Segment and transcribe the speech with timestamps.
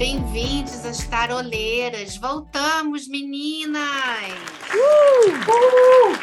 [0.00, 2.16] bem-vindos às taroleiras.
[2.16, 3.84] Voltamos, meninas!
[4.72, 5.28] Uh!
[5.28, 6.16] Uh!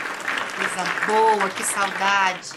[0.58, 2.50] Coisa boa, que saudade.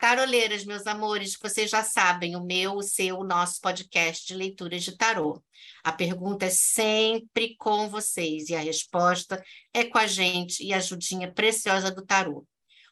[0.00, 4.82] Taroleiras, meus amores, vocês já sabem, o meu, o seu, o nosso podcast de leituras
[4.82, 5.40] de tarô.
[5.84, 9.40] A pergunta é sempre com vocês e a resposta
[9.72, 12.44] é com a gente e a ajudinha preciosa do tarô.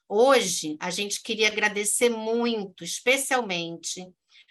[0.09, 4.07] Hoje, a gente queria agradecer muito, especialmente,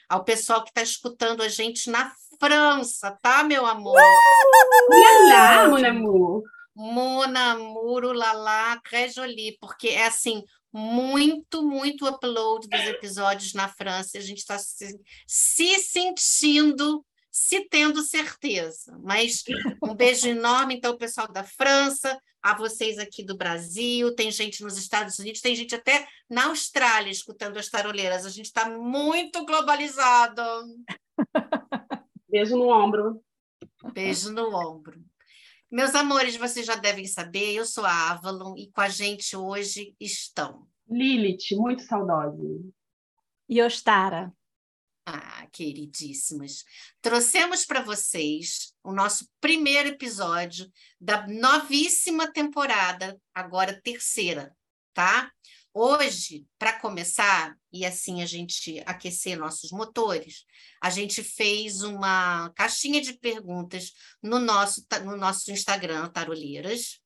[0.10, 4.00] ao pessoal que está escutando a gente na França, tá, meu amor?
[4.90, 6.44] Olá, mon amour!
[6.76, 14.18] Mon amour, lalá, très jolie, porque é assim, muito, muito upload dos episódios na França,
[14.18, 18.98] a gente está se, se sentindo se tendo certeza.
[19.04, 19.44] Mas
[19.84, 24.78] um beijo enorme, então, pessoal da França, a vocês aqui do Brasil, tem gente nos
[24.78, 28.26] Estados Unidos, tem gente até na Austrália escutando as taroleiras.
[28.26, 30.42] A gente está muito globalizado.
[32.30, 33.22] Beijo no ombro.
[33.92, 35.04] Beijo no ombro.
[35.70, 39.94] Meus amores, vocês já devem saber, eu sou a Avalon e com a gente hoje
[40.00, 40.66] estão.
[40.90, 42.42] Lilith, muito saudosa.
[43.50, 44.32] E Ostara.
[45.08, 46.64] Ah, queridíssimas,
[47.00, 50.68] trouxemos para vocês o nosso primeiro episódio
[51.00, 54.52] da novíssima temporada, agora terceira,
[54.96, 55.32] tá?
[55.72, 60.44] Hoje, para começar, e assim a gente aquecer nossos motores,
[60.82, 63.92] a gente fez uma caixinha de perguntas
[64.24, 67.00] no nosso, no nosso Instagram, Taroleiras,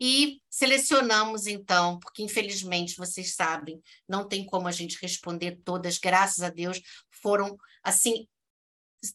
[0.00, 6.42] e selecionamos, então, porque infelizmente vocês sabem, não tem como a gente responder todas, graças
[6.42, 6.80] a Deus,
[7.10, 8.26] foram assim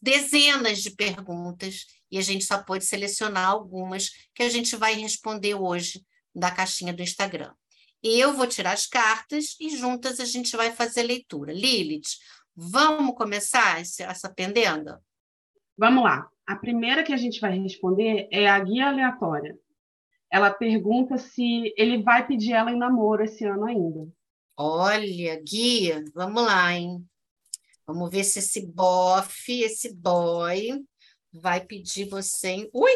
[0.01, 5.55] dezenas de perguntas e a gente só pôde selecionar algumas que a gente vai responder
[5.55, 7.53] hoje da caixinha do Instagram.
[8.01, 11.53] Eu vou tirar as cartas e juntas a gente vai fazer a leitura.
[11.53, 12.17] Lilith,
[12.55, 15.01] vamos começar essa pendenda?
[15.77, 16.27] Vamos lá.
[16.45, 19.55] A primeira que a gente vai responder é a guia aleatória
[20.31, 24.07] ela pergunta se ele vai pedir ela em namoro esse ano ainda.
[24.55, 27.05] Olha, guia, vamos lá, hein?
[27.85, 30.81] Vamos ver se esse bofe, esse boy,
[31.33, 32.49] vai pedir você.
[32.49, 32.69] Em...
[32.73, 32.91] Ui!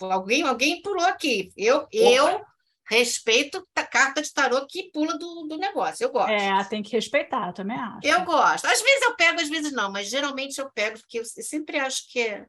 [0.00, 1.52] Alguém, alguém pulou aqui.
[1.56, 2.44] Eu, eu
[2.90, 6.02] respeito a carta de tarô que pula do, do negócio.
[6.02, 6.30] Eu gosto.
[6.30, 8.00] É, tem que respeitar, também acho.
[8.02, 8.64] Eu gosto.
[8.64, 12.10] Às vezes eu pego, às vezes não, mas geralmente eu pego, porque eu sempre acho
[12.10, 12.46] que é.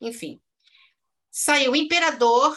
[0.00, 0.40] Enfim.
[1.30, 2.56] Saiu o Imperador,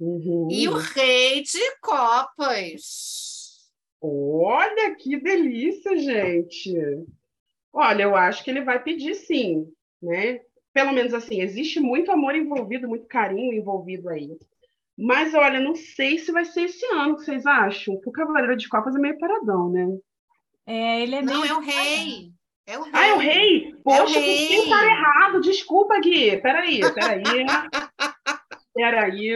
[0.00, 0.48] Uhum.
[0.50, 3.68] E o rei de copas.
[4.00, 6.72] Olha que delícia, gente.
[7.72, 9.66] Olha, eu acho que ele vai pedir sim,
[10.00, 10.40] né?
[10.72, 14.38] Pelo menos assim, existe muito amor envolvido, muito carinho envolvido aí.
[14.96, 18.56] Mas olha, não sei se vai ser esse ano que vocês acham, porque o Cavaleiro
[18.56, 19.86] de Copas é meio paradão, né?
[20.66, 22.32] É, ele é Não, é o rei.
[22.66, 22.92] É o rei.
[22.92, 23.74] Ah, é o rei?
[23.82, 24.68] Poxa, é o rei.
[24.68, 25.40] tá errado.
[25.40, 26.36] Desculpa, Gui.
[26.38, 27.22] Peraí, peraí.
[28.78, 29.30] peraí.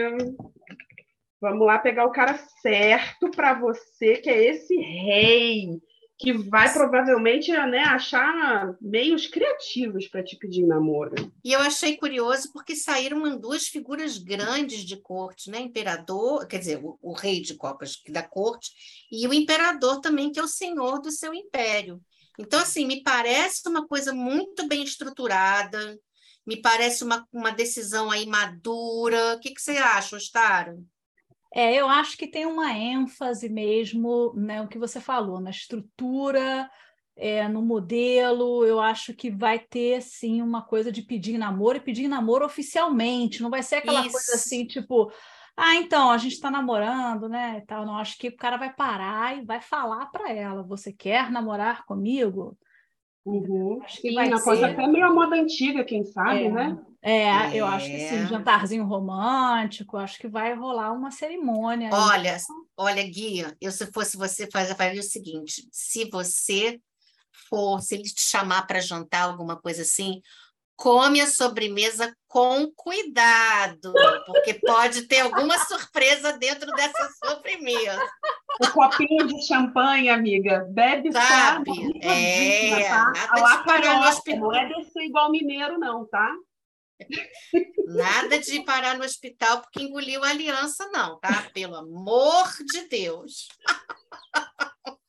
[1.41, 5.81] Vamos lá pegar o cara certo para você, que é esse rei,
[6.17, 11.15] que vai provavelmente né, achar meios criativos para te pedir namoro.
[11.43, 15.59] E eu achei curioso porque saíram duas figuras grandes de corte, né?
[15.59, 18.71] Imperador, quer dizer, o, o rei de copas da corte,
[19.11, 21.99] e o imperador também, que é o senhor do seu império.
[22.39, 25.99] Então, assim, me parece uma coisa muito bem estruturada,
[26.45, 29.35] me parece uma, uma decisão aí madura.
[29.35, 30.77] O que, que você acha, Ostara?
[31.53, 36.69] É, eu acho que tem uma ênfase mesmo, né, o que você falou, na estrutura,
[37.15, 38.65] é, no modelo.
[38.65, 43.41] Eu acho que vai ter, sim, uma coisa de pedir namoro e pedir namoro oficialmente.
[43.41, 44.11] Não vai ser aquela Isso.
[44.11, 45.11] coisa assim, tipo,
[45.55, 47.61] ah, então, a gente está namorando, né?
[47.67, 47.85] Tal.
[47.85, 51.85] Não, acho que o cara vai parar e vai falar para ela: você quer namorar
[51.85, 52.57] comigo?
[53.25, 53.81] Uhum.
[53.83, 54.43] Acho que vai ser...
[54.43, 56.51] coisa até meio moda antiga, quem sabe, é.
[56.51, 56.77] né?
[57.01, 61.89] É, é, eu acho que sim, jantarzinho romântico, acho que vai rolar uma cerimônia.
[61.91, 62.41] Olha, aí.
[62.77, 66.79] olha, Guia, eu se fosse você, faria o seguinte: se você
[67.49, 70.21] for, se ele te chamar para jantar, alguma coisa assim,
[70.75, 73.93] come a sobremesa com cuidado,
[74.25, 78.01] porque pode ter alguma surpresa dentro dessa sobremesa.
[78.63, 81.71] O copinho de champanhe, amiga, bebe Sabe?
[81.73, 82.07] só.
[82.07, 83.11] É, tá?
[83.11, 84.39] nada de parar no hospital.
[84.39, 86.33] Não é descer igual mineiro, não, tá?
[87.87, 91.49] Nada de parar no hospital porque engoliu a aliança, não, tá?
[91.53, 93.47] Pelo amor de Deus.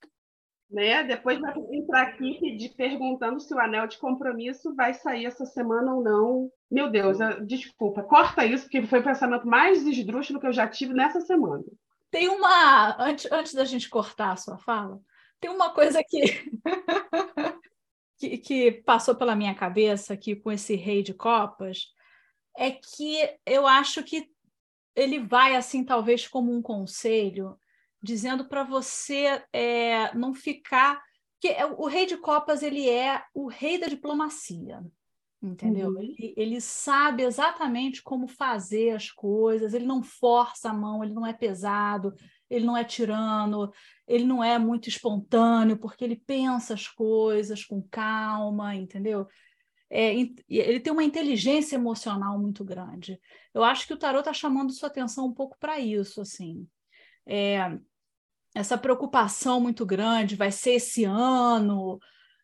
[0.75, 1.05] né?
[1.05, 5.95] Depois vai entrar aqui pedir, perguntando se o anel de compromisso vai sair essa semana
[5.95, 6.51] ou não.
[6.69, 10.93] Meu Deus, desculpa, corta isso, porque foi o pensamento mais esdrúxulo que eu já tive
[10.93, 11.63] nessa semana.
[12.15, 12.95] Tem uma.
[13.03, 15.03] Antes, antes da gente cortar a sua fala,
[15.41, 16.21] tem uma coisa que,
[18.17, 21.93] que, que passou pela minha cabeça aqui com esse rei de copas.
[22.57, 24.31] é que eu acho que
[24.95, 27.59] ele vai assim talvez como um conselho,
[28.01, 31.03] dizendo para você é, não ficar
[31.41, 34.85] que é, o rei de copas ele é o rei da diplomacia,
[35.47, 35.91] entendeu?
[35.91, 36.01] Uhum.
[36.01, 41.27] Ele, ele, sabe exatamente como fazer as coisas, ele não força a mão, ele não
[41.27, 42.15] é pesado,
[42.49, 43.71] ele não é tirano,
[44.09, 49.27] ele não é muito espontâneo, porque ele pensa as coisas com calma, entendeu?
[49.91, 50.15] É,
[50.49, 53.21] ele tem uma inteligência emocional muito grande.
[53.53, 56.67] Eu acho que o tarot está chamando sua atenção um pouco para isso, assim.
[57.27, 57.79] É,
[58.55, 61.99] essa preocupação muito grande, vai ser esse ano.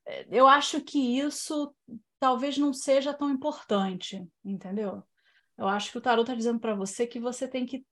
[0.06, 1.74] É, eu acho que isso
[2.20, 5.02] talvez não seja tão importante, entendeu?
[5.58, 7.84] Eu acho que o tarot está dizendo para você que você tem que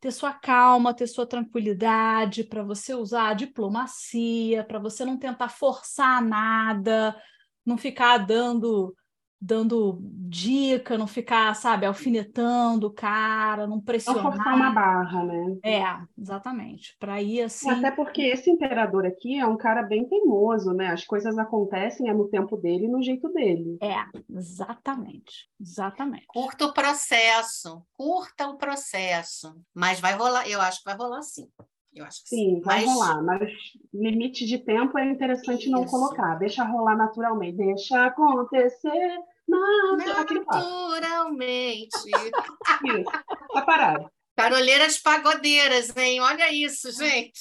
[0.00, 5.48] ter sua calma, ter sua tranquilidade, para você usar a diplomacia, para você não tentar
[5.48, 7.20] forçar nada,
[7.64, 8.96] não ficar dando
[9.44, 14.22] dando dica, não ficar, sabe, alfinetando o cara, não pressionar.
[14.22, 15.58] Não forçar uma barra, né?
[15.64, 15.82] É,
[16.16, 16.96] exatamente.
[17.00, 17.68] Para ir assim.
[17.68, 20.92] Até porque esse imperador aqui é um cara bem teimoso, né?
[20.92, 23.78] As coisas acontecem é no tempo dele e no jeito dele.
[23.82, 23.96] É,
[24.30, 25.50] exatamente.
[25.60, 26.26] Exatamente.
[26.28, 29.60] Curta o processo, curta o processo.
[29.74, 31.48] Mas vai rolar, eu acho que vai rolar sim.
[31.92, 32.60] Eu acho que sim.
[32.60, 32.94] vai mas...
[32.94, 33.52] rolar, mas
[33.92, 35.70] limite de tempo é interessante Isso.
[35.70, 36.36] não colocar.
[36.36, 39.18] Deixa rolar naturalmente, deixa acontecer
[39.48, 41.96] naturalmente.
[41.96, 43.04] Isso,
[43.52, 44.10] tá parado.
[44.36, 46.20] Caroleiras pagodeiras, hein?
[46.20, 47.40] Olha isso, gente.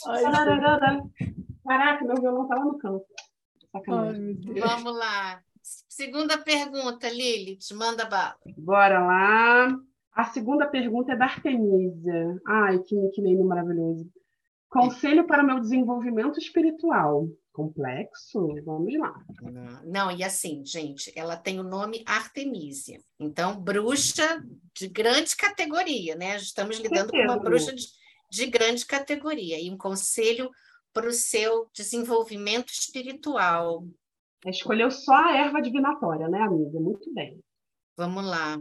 [1.66, 3.06] Caraca, meu violão tava no canto.
[3.72, 4.40] Sacanagem.
[4.60, 5.42] Vamos lá.
[5.62, 8.36] Segunda pergunta, Lilith, manda bala.
[8.58, 9.78] Bora lá.
[10.14, 12.42] A segunda pergunta é da Artemisia.
[12.46, 14.10] Ai, que nickname maravilhoso.
[14.70, 17.28] Conselho para o meu desenvolvimento espiritual.
[17.52, 18.48] Complexo?
[18.64, 19.14] Vamos lá.
[19.86, 23.00] Não, e assim, gente, ela tem o nome Artemisia.
[23.20, 24.42] Então, bruxa
[24.74, 26.38] de grande categoria, né?
[26.38, 27.86] Estamos lidando com uma bruxa de,
[28.30, 29.60] de grande categoria.
[29.60, 30.50] E um conselho
[30.94, 33.86] para o seu desenvolvimento espiritual.
[34.46, 36.80] Escolheu só a erva divinatória, né, amiga?
[36.80, 37.40] Muito bem.
[37.98, 38.60] Vamos lá.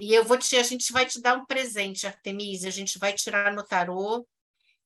[0.00, 2.68] E eu vou te, a gente vai te dar um presente, Artemisia.
[2.68, 4.26] A gente vai tirar no tarô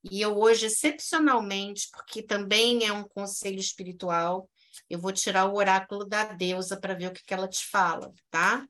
[0.02, 4.48] e eu hoje, excepcionalmente, porque também é um conselho espiritual,
[4.88, 8.12] eu vou tirar o oráculo da deusa para ver o que, que ela te fala,
[8.30, 8.66] tá?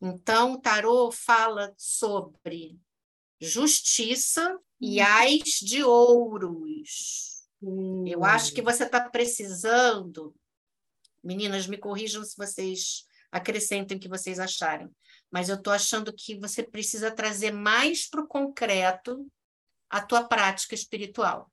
[0.00, 2.78] Então, o tarô fala sobre
[3.40, 5.06] justiça e hum.
[5.06, 7.44] ais de ouros.
[7.60, 8.04] Hum.
[8.06, 10.34] Eu acho que você está precisando.
[11.22, 14.88] Meninas, me corrijam se vocês acrescentem o que vocês acharem.
[15.30, 19.26] Mas eu estou achando que você precisa trazer mais para o concreto
[19.92, 21.52] a tua prática espiritual.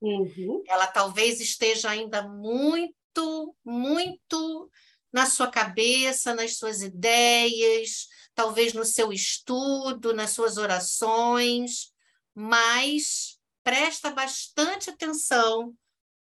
[0.00, 0.62] Uhum.
[0.68, 4.70] Ela talvez esteja ainda muito, muito
[5.12, 11.92] na sua cabeça, nas suas ideias, talvez no seu estudo, nas suas orações,
[12.32, 15.74] mas presta bastante atenção,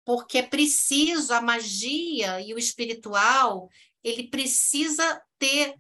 [0.06, 3.70] porque é preciso a magia e o espiritual,
[4.02, 5.76] ele precisa ter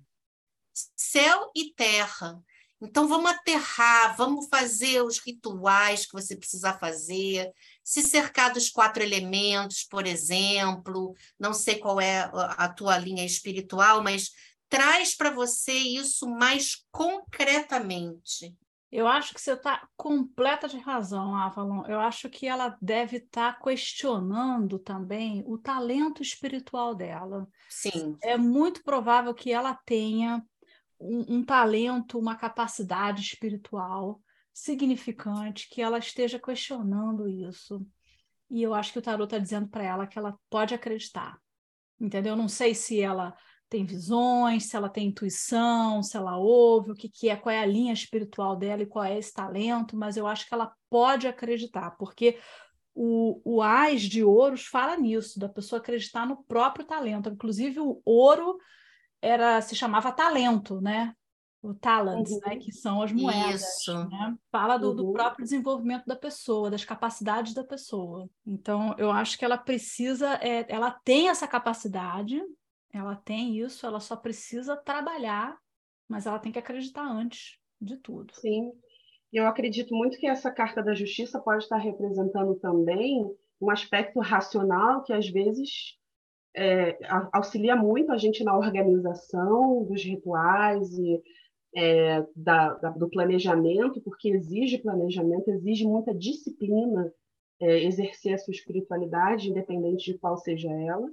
[0.96, 2.38] céu e terra.
[2.82, 7.52] Então, vamos aterrar, vamos fazer os rituais que você precisa fazer,
[7.84, 11.14] se cercar dos quatro elementos, por exemplo.
[11.38, 14.32] Não sei qual é a tua linha espiritual, mas
[14.70, 18.56] traz para você isso mais concretamente.
[18.92, 21.84] Eu acho que você está completa de razão, Avalon.
[21.86, 27.48] Eu acho que ela deve estar tá questionando também o talento espiritual dela.
[27.70, 28.18] Sim.
[28.22, 30.44] É muito provável que ela tenha
[31.00, 34.22] um, um talento, uma capacidade espiritual
[34.54, 37.86] significante, que ela esteja questionando isso.
[38.50, 41.40] E eu acho que o tarot está dizendo para ela que ela pode acreditar.
[42.00, 42.34] Entendeu?
[42.34, 43.36] Eu não sei se ela
[43.70, 47.60] tem visões, se ela tem intuição, se ela ouve, o que, que é, qual é
[47.60, 51.28] a linha espiritual dela e qual é esse talento, mas eu acho que ela pode
[51.28, 52.40] acreditar, porque
[52.96, 57.30] o, o Ais de Ouros fala nisso, da pessoa acreditar no próprio talento.
[57.30, 58.58] Inclusive, o ouro
[59.22, 61.14] era se chamava talento, né?
[61.62, 62.40] O talents, uhum.
[62.46, 62.56] né?
[62.58, 63.62] Que são as moedas.
[63.62, 63.94] Isso.
[64.10, 64.38] Né?
[64.50, 64.96] Fala do, uhum.
[64.96, 68.30] do, próprio desenvolvimento da pessoa, das capacidades da pessoa.
[68.46, 72.42] Então, eu acho que ela precisa, é, ela tem essa capacidade,
[72.94, 75.58] ela tem isso, ela só precisa trabalhar,
[76.08, 78.34] mas ela tem que acreditar antes de tudo.
[78.36, 78.72] Sim.
[79.32, 83.30] Eu acredito muito que essa carta da justiça pode estar representando também
[83.62, 85.99] um aspecto racional que às vezes
[86.56, 86.98] é,
[87.32, 91.22] auxilia muito a gente na organização dos rituais e
[91.76, 97.12] é, da, da, do planejamento, porque exige planejamento, exige muita disciplina
[97.62, 101.08] é, exercer a sua espiritualidade, independente de qual seja ela.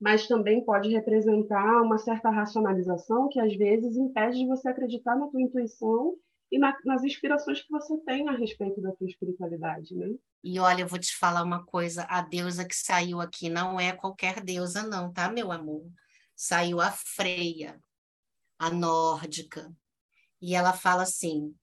[0.00, 5.28] mas também pode representar uma certa racionalização que às vezes impede de você acreditar na
[5.28, 6.16] tua intuição
[6.50, 10.14] e na, nas inspirações que você tem a respeito da tua espiritualidade, né?
[10.42, 13.92] E olha, eu vou te falar uma coisa, a deusa que saiu aqui não é
[13.92, 15.88] qualquer deusa não, tá, meu amor?
[16.34, 17.80] Saiu a Freia,
[18.58, 19.72] a nórdica.
[20.40, 21.54] E ela fala assim: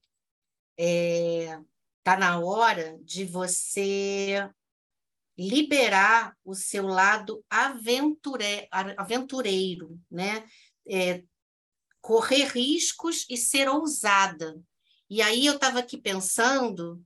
[0.78, 1.58] é,
[2.02, 4.48] tá na hora de você
[5.36, 10.48] liberar o seu lado aventure, aventureiro, né?
[10.88, 11.22] É,
[12.00, 14.58] correr riscos e ser ousada.
[15.10, 17.02] E aí eu estava aqui pensando,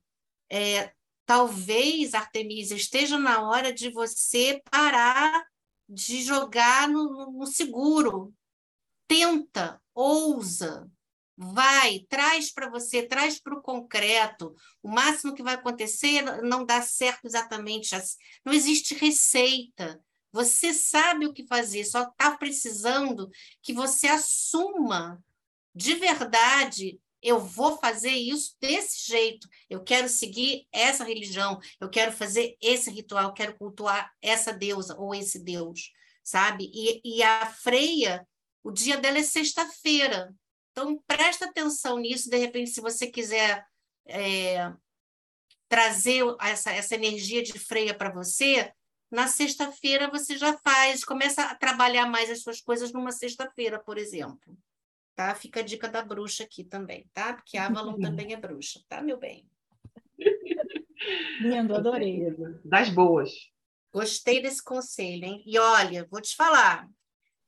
[0.50, 0.92] é,
[1.24, 5.44] talvez, Artemisia, esteja na hora de você parar
[5.88, 8.34] de jogar no, no seguro.
[9.06, 10.90] Tenta, ousa,
[11.36, 14.54] vai, traz para você, traz para o concreto.
[14.82, 17.94] O máximo que vai acontecer não dá certo exatamente.
[18.44, 20.02] Não existe receita.
[20.32, 23.30] Você sabe o que fazer, só está precisando
[23.60, 25.22] que você assuma
[25.74, 29.48] de verdade eu vou fazer isso desse jeito.
[29.70, 34.96] Eu quero seguir essa religião, eu quero fazer esse ritual, eu quero cultuar essa deusa
[34.98, 35.92] ou esse deus,
[36.24, 36.70] sabe?
[36.74, 38.26] E, e a freia,
[38.64, 40.34] o dia dela é sexta-feira.
[40.72, 42.28] Então, presta atenção nisso.
[42.28, 43.64] De repente, se você quiser
[44.06, 44.72] é,
[45.68, 48.72] trazer essa, essa energia de freia para você,
[49.10, 53.98] na sexta-feira você já faz, começa a trabalhar mais as suas coisas numa sexta-feira, por
[53.98, 54.56] exemplo
[55.14, 55.34] tá?
[55.34, 57.34] Fica a dica da bruxa aqui também, tá?
[57.34, 59.46] Porque a Avalon também é bruxa, tá, meu bem?
[61.40, 62.22] Lindo, adorei.
[62.64, 63.30] Das boas.
[63.92, 65.42] Gostei desse conselho, hein?
[65.44, 66.88] E olha, vou te falar,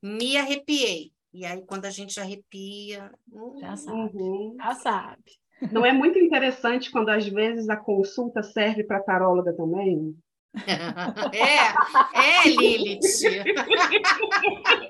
[0.03, 1.13] me arrepiei.
[1.33, 3.11] E aí, quando a gente arrepia.
[3.33, 4.17] Hum, já sabe.
[4.17, 4.57] Uhum.
[4.57, 5.33] Já sabe.
[5.73, 10.15] Não é muito interessante quando às vezes a consulta serve para taróloga também?
[11.33, 11.75] é,
[12.17, 13.01] é, Lilith.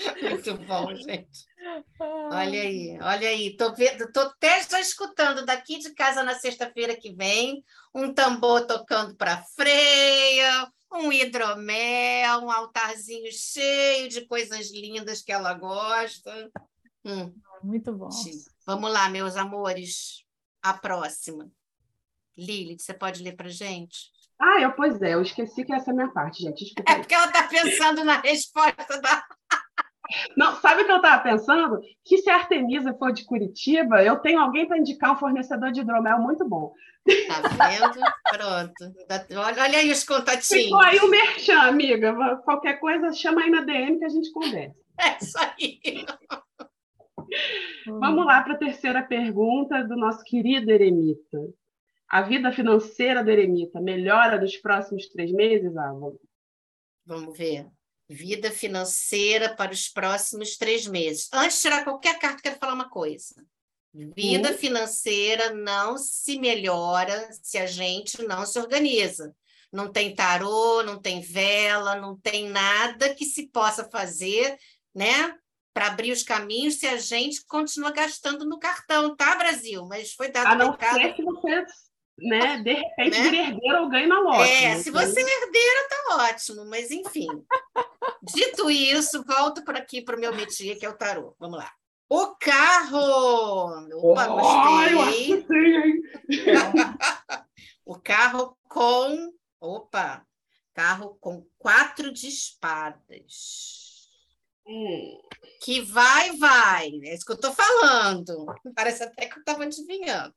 [0.22, 1.46] Muito bom, gente.
[2.00, 3.56] Olha aí, olha aí.
[3.56, 7.62] Tô, vendo, tô até já escutando daqui de casa na sexta-feira que vem
[7.94, 15.54] um tambor tocando para freia, um hidromel, um altarzinho cheio de coisas lindas que ela
[15.54, 16.50] gosta.
[17.04, 17.32] Hum.
[17.62, 18.08] Muito bom.
[18.66, 20.24] Vamos lá, meus amores.
[20.62, 21.50] A próxima.
[22.36, 24.10] Lili, você pode ler para gente?
[24.38, 26.64] Ah, eu, pois é, eu esqueci que essa é a minha parte, gente.
[26.64, 26.90] Desculpa.
[26.90, 29.24] É porque ela está pensando na resposta da.
[30.36, 31.80] Não, sabe o que eu estava pensando?
[32.04, 35.80] Que se a Artemisa for de Curitiba, eu tenho alguém para indicar um fornecedor de
[35.80, 36.72] hidromel muito bom.
[37.28, 38.00] Tá vendo?
[38.30, 38.94] Pronto.
[39.38, 40.64] Olha, olha aí os contatinhos.
[40.64, 42.36] Ficou aí o merchan, amiga.
[42.44, 44.76] Qualquer coisa, chama aí na DM que a gente conversa.
[44.98, 45.80] É isso aí.
[47.86, 51.38] Vamos lá para a terceira pergunta do nosso querido Eremita.
[52.08, 56.20] A vida financeira do Eremita melhora nos próximos três meses, Álvaro?
[57.06, 57.66] Vamos ver
[58.12, 61.28] vida financeira para os próximos três meses.
[61.32, 63.36] Antes de tirar qualquer carta, quero falar uma coisa.
[63.94, 64.58] Vida uhum.
[64.58, 69.34] financeira não se melhora se a gente não se organiza.
[69.72, 74.58] Não tem tarô, não tem vela, não tem nada que se possa fazer,
[74.92, 75.36] né?
[75.72, 79.86] Para abrir os caminhos se a gente continua gastando no cartão, tá, Brasil?
[79.86, 81.00] Mas foi dado a não recado.
[81.00, 81.64] Ser que você
[82.20, 83.48] né, de repente, né?
[83.48, 84.50] herdeiro ou ganho na loja.
[84.50, 87.28] É, se você é herdeiro, tá ótimo, mas enfim.
[88.34, 91.34] Dito isso, volto por aqui para o meu métier, que é o tarô.
[91.38, 91.72] Vamos lá.
[92.08, 93.88] O carro!
[93.94, 96.02] Opa, gostei.
[97.84, 99.32] o carro com.
[99.60, 100.26] Opa!
[100.74, 104.08] Carro com quatro de espadas.
[104.66, 105.20] Hum.
[105.62, 106.90] Que vai, vai.
[107.04, 108.46] É isso que eu estou falando.
[108.74, 110.34] Parece até que eu estava adivinhando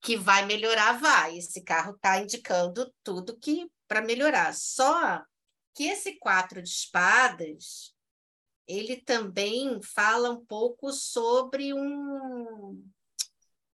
[0.00, 1.38] que vai melhorar, vai.
[1.38, 4.54] Esse carro está indicando tudo que para melhorar.
[4.54, 5.22] Só
[5.74, 7.94] que esse quatro de espadas,
[8.66, 12.82] ele também fala um pouco sobre um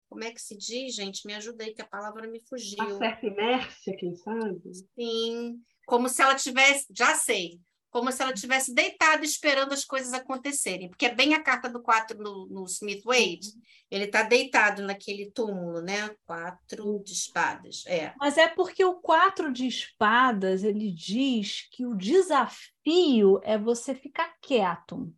[0.08, 1.26] como é que se diz, gente?
[1.26, 2.82] Me ajuda aí que a palavra me fugiu.
[2.82, 4.62] Uma certa inércia, quem sabe?
[4.94, 7.60] Sim, como se ela tivesse, já sei,
[7.90, 11.82] como se ela tivesse deitada esperando as coisas acontecerem, porque é bem a carta do
[11.82, 13.62] quatro no, no Smith Wade, uhum.
[13.90, 16.10] ele está deitado naquele túmulo, né?
[16.26, 18.12] Quatro de espadas, é.
[18.18, 24.34] Mas é porque o quatro de espadas ele diz que o desafio é você ficar
[24.40, 25.12] quieto.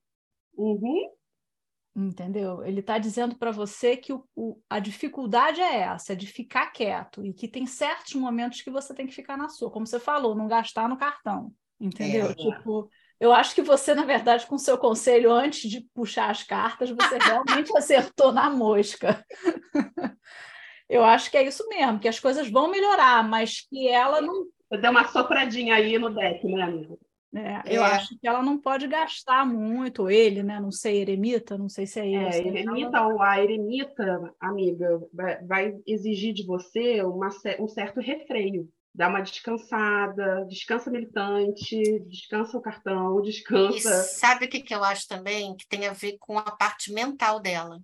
[0.56, 1.10] Uhum.
[1.96, 2.64] Entendeu?
[2.64, 6.70] Ele está dizendo para você que o, o, a dificuldade é essa, é de ficar
[6.70, 9.98] quieto, e que tem certos momentos que você tem que ficar na sua, como você
[9.98, 11.52] falou, não gastar no cartão.
[11.80, 12.26] Entendeu?
[12.26, 12.34] É.
[12.34, 16.90] Tipo, eu acho que você, na verdade, com seu conselho antes de puxar as cartas,
[16.90, 19.24] você realmente acertou na mosca.
[20.88, 24.46] eu acho que é isso mesmo, que as coisas vão melhorar, mas que ela não.
[24.70, 26.98] Deu uma sopradinha aí no deck, né, amigo?
[27.32, 27.92] É, eu é.
[27.92, 30.58] acho que ela não pode gastar muito, ele, né?
[30.58, 32.24] Não sei, eremita, não sei se é ele.
[32.24, 33.06] É, eremita ela...
[33.06, 37.28] ou a eremita, amiga, vai, vai exigir de você uma,
[37.60, 38.68] um certo refreio.
[39.00, 43.78] Dá uma descansada, descansa militante, descansa o cartão, descansa.
[43.78, 45.56] E sabe o que, que eu acho também?
[45.56, 47.80] Que tem a ver com a parte mental dela.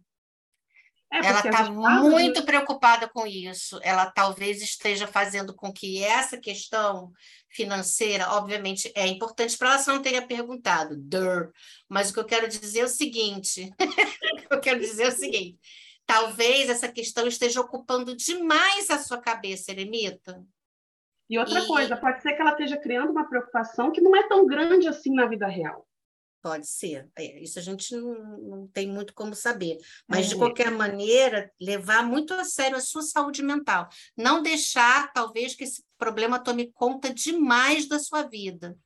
[1.11, 3.81] É, ela está muito preocupada com isso.
[3.83, 7.11] Ela talvez esteja fazendo com que essa questão
[7.49, 10.99] financeira, obviamente, é importante para ela, se não teria perguntado.
[10.99, 11.51] Dur.
[11.89, 13.71] Mas o que eu quero dizer é o seguinte:
[14.51, 15.59] eu quero dizer é o seguinte.
[16.05, 20.45] Talvez essa questão esteja ocupando demais a sua cabeça, Eremita.
[21.29, 21.67] E outra e...
[21.67, 25.13] coisa, pode ser que ela esteja criando uma preocupação que não é tão grande assim
[25.13, 25.87] na vida real.
[26.43, 29.79] Pode ser, é, isso a gente não, não, tem muito como saber.
[30.07, 30.29] Mas, é.
[30.29, 33.89] de qualquer maneira, levar muito a sério a sua saúde mental.
[34.17, 38.79] Não deixar, talvez, que esse problema tome conta demais da sua vida.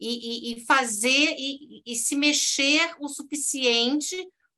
[0.00, 4.16] E, e, e fazer e, e, se mexer o suficiente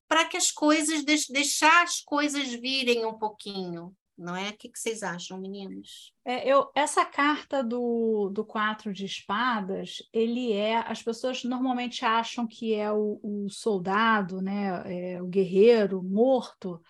[0.09, 4.49] para que as coisas, deixar as coisas virem um pouquinho não é?
[4.51, 6.13] O que, vocês acham, meninos?
[6.25, 10.79] É, eu, essa carta do, do quatro de espadas, ele é.
[10.79, 15.15] As pessoas normalmente acham que é o, o soldado, né?
[15.15, 16.83] É, o guerreiro morto,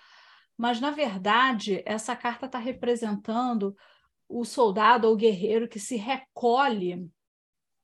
[0.57, 3.77] mas na verdade essa carta está representando
[4.27, 7.09] o soldado ou guerreiro que se recolhe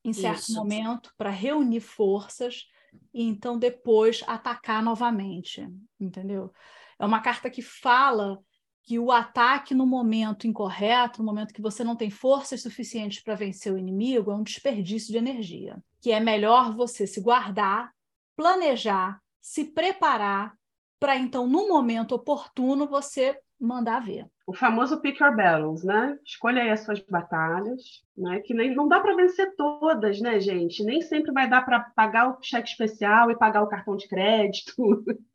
[0.03, 0.55] em certo Isso.
[0.55, 2.67] momento para reunir forças
[3.13, 5.67] e então depois atacar novamente,
[6.01, 6.53] entendeu?
[6.99, 8.39] É uma carta que fala
[8.85, 13.35] que o ataque no momento incorreto, no momento que você não tem forças suficientes para
[13.35, 15.83] vencer o inimigo, é um desperdício de energia.
[16.01, 17.93] Que é melhor você se guardar,
[18.37, 20.55] planejar, se preparar
[21.01, 24.27] para então, no momento oportuno, você mandar ver.
[24.47, 26.19] O famoso pick your battles, né?
[26.25, 28.41] Escolha aí as suas batalhas, né?
[28.41, 30.85] Que nem não dá para vencer todas, né, gente?
[30.85, 34.75] Nem sempre vai dar para pagar o cheque especial e pagar o cartão de crédito.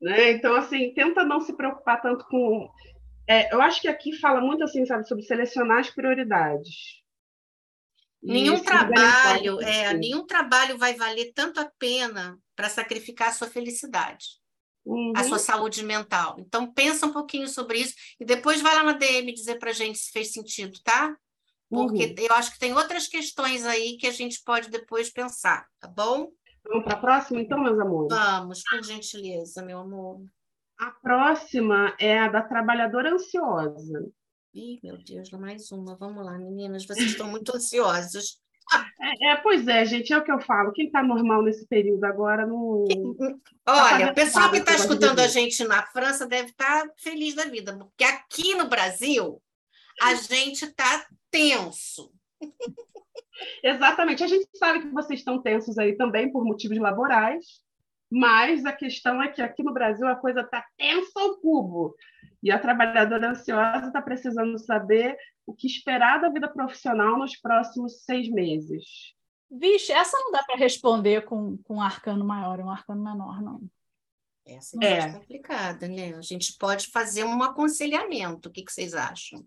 [0.00, 0.32] Né?
[0.32, 2.70] Então, assim, tenta não se preocupar tanto com.
[3.28, 7.04] É, eu acho que aqui fala muito assim, sabe, sobre selecionar as prioridades.
[8.22, 14.26] Nenhum trabalho, é, nenhum trabalho vai valer tanto a pena para sacrificar a sua felicidade,
[14.84, 15.12] uhum.
[15.14, 16.36] a sua saúde mental.
[16.38, 19.98] Então pensa um pouquinho sobre isso e depois vai lá na DM dizer para gente
[19.98, 21.16] se fez sentido, tá?
[21.68, 22.26] Porque uhum.
[22.26, 26.30] eu acho que tem outras questões aí que a gente pode depois pensar, tá bom?
[26.68, 28.08] Vamos para a próxima, então, meus amores?
[28.16, 30.24] Vamos, por gentileza, meu amor.
[30.78, 34.06] A próxima é a da trabalhadora ansiosa.
[34.52, 35.96] Ih, meu Deus, mais uma.
[35.96, 38.40] Vamos lá, meninas, vocês estão muito ansiosas.
[39.00, 40.72] É, é, pois é, gente, é o que eu falo.
[40.72, 42.84] Quem está normal nesse período agora não.
[43.66, 47.44] Olha, o pessoal que está escutando a gente na França deve estar tá feliz da
[47.44, 49.40] vida, porque aqui no Brasil
[50.02, 52.12] a gente está tenso.
[53.62, 54.22] Exatamente.
[54.24, 57.44] A gente sabe que vocês estão tensos aí também por motivos laborais,
[58.10, 61.94] mas a questão é que aqui no Brasil a coisa está tensa ao cubo.
[62.42, 68.04] E a trabalhadora ansiosa está precisando saber o que esperar da vida profissional nos próximos
[68.04, 69.14] seis meses.
[69.50, 73.40] Vixe, essa não dá para responder com, com um arcano maior e um arcano menor,
[73.40, 73.60] não.
[74.44, 76.14] Essa é, é complicada, né?
[76.14, 78.48] A gente pode fazer um aconselhamento.
[78.48, 79.44] O que, que vocês acham?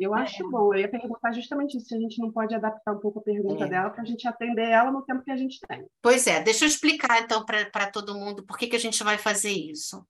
[0.00, 0.22] Eu é.
[0.22, 0.72] acho bom.
[0.72, 3.64] Eu ia perguntar justamente isso, se a gente não pode adaptar um pouco a pergunta
[3.66, 3.68] é.
[3.68, 5.86] dela para a gente atender ela no tempo que a gente tem.
[6.00, 9.18] Pois é, deixa eu explicar então para todo mundo por que, que a gente vai
[9.18, 10.02] fazer isso.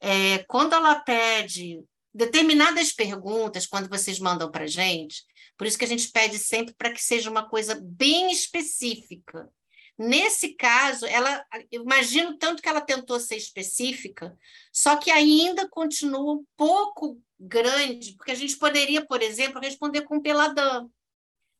[0.00, 5.22] É, quando ela pede determinadas perguntas, quando vocês mandam para a gente,
[5.58, 9.50] por isso que a gente pede sempre para que seja uma coisa bem específica.
[9.98, 14.36] Nesse caso, ela, eu imagino tanto que ela tentou ser específica,
[14.72, 20.20] só que ainda continua um pouco grande, porque a gente poderia, por exemplo, responder com
[20.20, 20.90] peladão.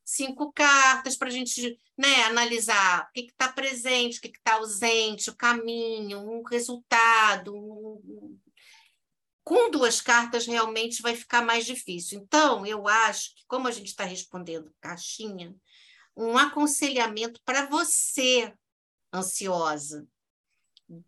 [0.03, 5.29] Cinco cartas para a gente né, analisar o que está presente, o que está ausente,
[5.29, 7.55] o caminho, um resultado.
[7.55, 8.39] Um...
[9.43, 12.19] Com duas cartas, realmente vai ficar mais difícil.
[12.19, 15.55] Então, eu acho que, como a gente está respondendo caixinha,
[16.15, 18.53] um aconselhamento para você,
[19.13, 20.07] ansiosa,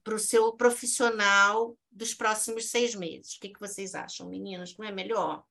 [0.04, 3.36] para o seu profissional dos próximos seis meses.
[3.36, 4.76] O que, que vocês acham, meninas?
[4.78, 5.44] Não é melhor?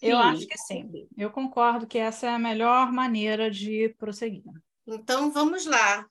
[0.00, 0.22] Eu sim.
[0.22, 1.08] acho que sim.
[1.16, 4.44] Eu concordo que essa é a melhor maneira de prosseguir.
[4.86, 6.06] Então, vamos lá.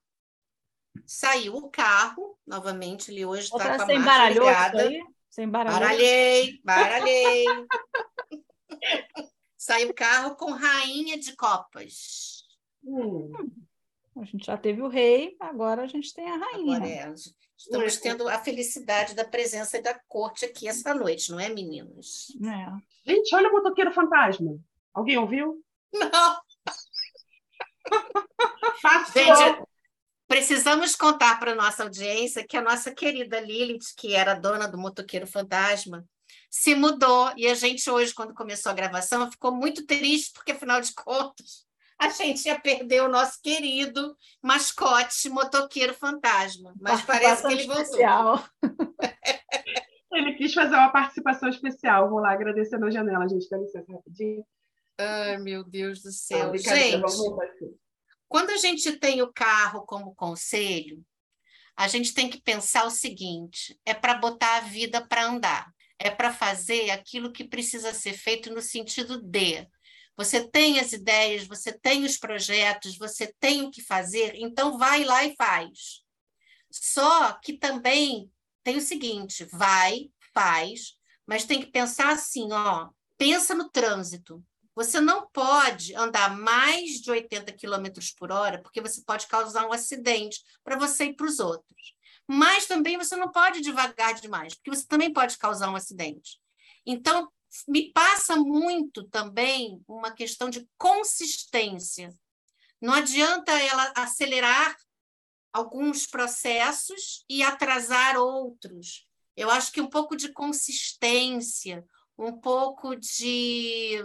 [1.06, 4.90] Saiu o carro, novamente, ele hoje está com a marcha ligada.
[5.30, 7.46] Sem Baralhei, baralhei.
[9.58, 12.44] Saiu o carro com rainha de copas.
[12.84, 13.32] Hum.
[14.16, 16.76] A gente já teve o rei, agora a gente tem a rainha.
[16.76, 17.14] Agora é.
[17.64, 22.28] Estamos tendo a felicidade da presença da corte aqui essa noite, não é, meninas?
[22.44, 23.12] É.
[23.12, 24.60] Gente, olha o motoqueiro fantasma.
[24.94, 25.64] Alguém ouviu?
[25.94, 26.42] Não.
[29.14, 29.64] Gente,
[30.28, 34.78] precisamos contar para a nossa audiência que a nossa querida Lilith, que era dona do
[34.78, 36.06] Motoqueiro Fantasma,
[36.50, 37.32] se mudou.
[37.38, 41.66] E a gente hoje, quando começou a gravação, ficou muito triste, porque, afinal de contas,
[42.04, 46.74] a gente ia perder o nosso querido mascote motoqueiro fantasma.
[46.80, 47.84] Mas parece que ele voltou.
[47.84, 48.46] Especial.
[50.12, 52.10] ele quis fazer uma participação especial.
[52.10, 53.50] Vou lá agradecer na janela, gente.
[53.50, 54.46] Dá licença rapidinho.
[54.98, 56.52] Ai, meu Deus do céu.
[56.52, 57.02] Ah, gente,
[58.28, 61.04] quando a gente tem o carro como conselho,
[61.76, 66.10] a gente tem que pensar o seguinte: é para botar a vida para andar, é
[66.10, 69.68] para fazer aquilo que precisa ser feito no sentido de
[70.16, 75.04] você tem as ideias, você tem os projetos, você tem o que fazer, então vai
[75.04, 76.04] lá e faz.
[76.72, 78.32] Só que também
[78.64, 84.44] tem o seguinte: vai, faz, mas tem que pensar assim, ó, pensa no trânsito.
[84.76, 89.74] Você não pode andar mais de 80 km por hora, porque você pode causar um
[89.74, 91.94] acidente para você e para os outros.
[92.28, 96.40] Mas também você não pode devagar demais, porque você também pode causar um acidente.
[96.86, 97.32] Então,
[97.68, 102.14] me passa muito também uma questão de consistência.
[102.82, 104.76] Não adianta ela acelerar
[105.52, 109.08] alguns processos e atrasar outros.
[109.38, 111.86] Eu acho que um pouco de consistência,
[112.18, 114.02] um pouco de.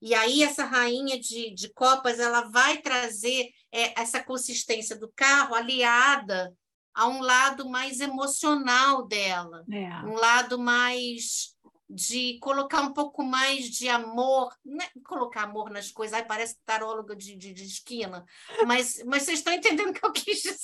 [0.00, 5.54] E aí, essa rainha de, de copas ela vai trazer é, essa consistência do carro
[5.54, 6.54] aliada
[6.94, 9.88] a um lado mais emocional dela, é.
[10.06, 11.55] um lado mais
[11.88, 16.56] de colocar um pouco mais de amor, não é colocar amor nas coisas, ai, parece
[16.64, 18.24] taróloga de, de, de esquina,
[18.66, 20.56] mas, mas vocês estão entendendo o que eu quis dizer.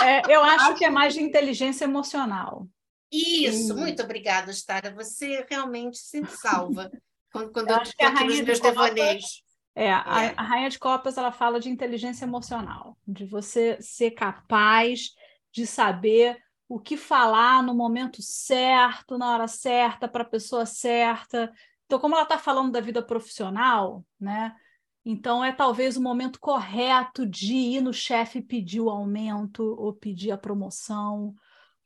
[0.00, 2.66] É, eu acho que é mais de inteligência emocional.
[3.10, 4.94] Isso, muito obrigada, Stara.
[4.94, 6.90] Você realmente se salva
[7.30, 9.42] quando, quando eu, eu conto nos meus de devaneios.
[9.74, 9.92] É, é.
[9.92, 15.10] A, a Rainha de Copas ela fala de inteligência emocional, de você ser capaz
[15.52, 16.38] de saber
[16.72, 21.52] o que falar no momento certo, na hora certa, para a pessoa certa.
[21.84, 24.56] Então, como ela está falando da vida profissional, né?
[25.04, 30.30] Então, é talvez o momento correto de ir no chefe pedir o aumento ou pedir
[30.30, 31.34] a promoção,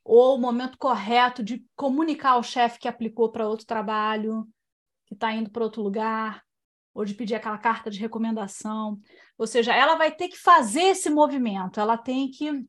[0.05, 4.47] ou o momento correto de comunicar ao chefe que aplicou para outro trabalho,
[5.05, 6.41] que está indo para outro lugar,
[6.93, 9.01] ou de pedir aquela carta de recomendação.
[9.37, 12.65] Ou seja, ela vai ter que fazer esse movimento, ela tem que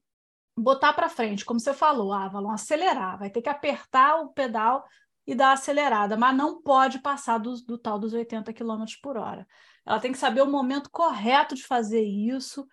[0.59, 4.85] botar para frente, como você falou, Avalon, acelerar, vai ter que apertar o pedal
[5.27, 9.47] e dar acelerada, mas não pode passar do, do tal dos 80 km por hora.
[9.85, 12.67] Ela tem que saber o momento correto de fazer isso,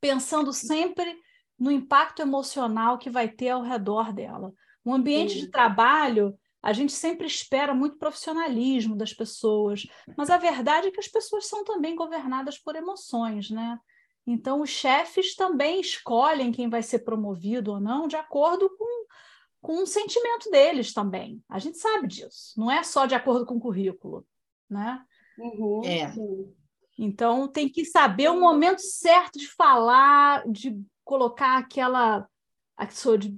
[0.00, 1.16] pensando sempre
[1.58, 4.52] no impacto emocional que vai ter ao redor dela.
[4.84, 5.40] Um ambiente Sim.
[5.40, 11.00] de trabalho, a gente sempre espera muito profissionalismo das pessoas, mas a verdade é que
[11.00, 13.78] as pessoas são também governadas por emoções, né?
[14.26, 19.06] Então, os chefes também escolhem quem vai ser promovido ou não de acordo com,
[19.60, 21.42] com o sentimento deles também.
[21.48, 22.52] A gente sabe disso.
[22.56, 24.24] Não é só de acordo com o currículo,
[24.70, 25.04] né?
[25.38, 26.14] Uhum, é.
[26.96, 32.28] Então, tem que saber o momento certo de falar, de colocar aquela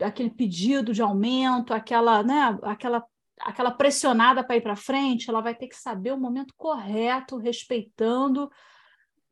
[0.03, 3.05] aquele pedido de aumento, aquela, né, aquela,
[3.40, 8.51] aquela pressionada para ir para frente, ela vai ter que saber o momento correto, respeitando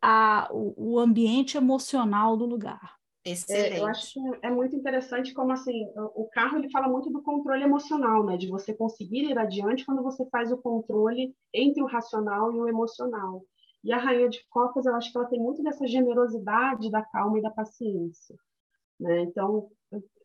[0.03, 2.97] a, o, o ambiente emocional do lugar.
[3.25, 3.75] Excelente.
[3.75, 7.63] É, eu acho é muito interessante como assim o carro ele fala muito do controle
[7.63, 8.37] emocional, né?
[8.37, 12.69] De você conseguir ir adiante quando você faz o controle entre o racional e o
[12.69, 13.45] emocional.
[13.85, 17.39] E a rainha de copas, eu acho que ela tem muito dessa generosidade, da calma
[17.39, 18.37] e da paciência,
[18.99, 19.23] né?
[19.23, 19.69] Então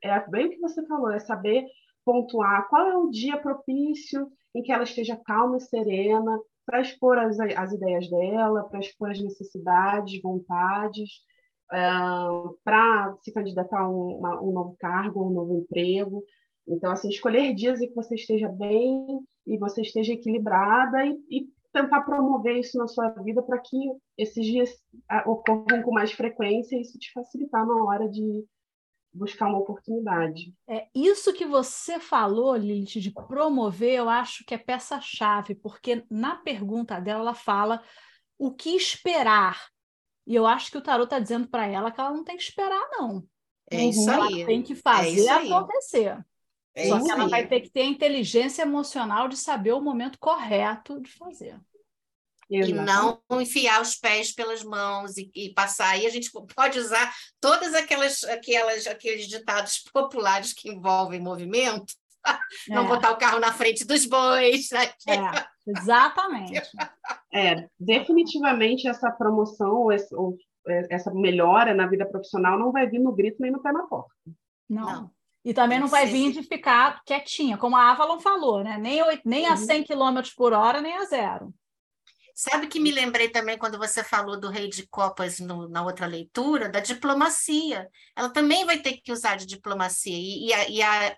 [0.04, 1.68] é bem o que você falou, é saber
[2.04, 7.18] pontuar qual é o dia propício em que ela esteja calma e serena, para expor
[7.18, 11.10] as, as ideias dela, para expor as necessidades, vontades,
[11.72, 16.22] uh, para se candidatar a um, um novo cargo, um novo emprego.
[16.68, 21.48] Então, assim, escolher dias em que você esteja bem e você esteja equilibrada e, e
[21.72, 23.78] tentar promover isso na sua vida para que
[24.18, 24.70] esses dias
[25.10, 28.46] ah, ocorram com mais frequência e isso te facilitar na hora de
[29.18, 30.54] buscar uma oportunidade.
[30.68, 36.36] É isso que você falou, Lilith, de promover, eu acho que é peça-chave, porque na
[36.36, 37.82] pergunta dela ela fala
[38.38, 39.68] o que esperar.
[40.26, 42.44] E eu acho que o tarot está dizendo para ela que ela não tem que
[42.44, 43.24] esperar, não.
[43.70, 44.46] É isso ela aí.
[44.46, 46.26] tem que fazer é acontecer.
[46.76, 47.30] É Só que ela aí.
[47.30, 51.60] vai ter que ter a inteligência emocional de saber o momento correto de fazer.
[52.50, 52.72] Exatamente.
[52.82, 55.98] e não enfiar os pés pelas mãos e, e, passar.
[55.98, 61.94] E a gente pode usar todas aquelas, aquelas aqueles ditados populares que envolvem movimento
[62.70, 62.88] não É.
[62.88, 64.70] botar o carro na frente dos bois.
[64.72, 64.86] né?
[65.08, 66.62] É, exatamente.
[67.34, 69.92] É, definitivamente essa promoção ou
[70.90, 74.10] essa melhora na vida profissional não vai vir no grito nem no pé na porta.
[74.68, 74.86] Não.
[74.86, 75.12] Não.
[75.46, 78.78] E também não vai vir de ficar quietinha, como a Avalon falou, né?
[78.78, 79.58] Nem, nem a Uhum.
[79.58, 81.54] 100 km por hora, nem a zero.
[82.40, 86.06] Sabe que me lembrei também quando você falou do rei de copas no- na outra
[86.06, 87.90] leitura, da diplomacia.
[88.16, 90.16] Ela também vai ter que usar de diplomacia.
[90.16, 91.18] E, e a, e a-